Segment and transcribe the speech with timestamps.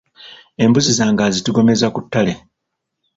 [0.63, 2.33] Embuzi zange azitigomeza ku ttale.